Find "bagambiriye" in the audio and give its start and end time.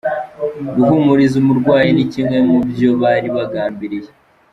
3.35-4.09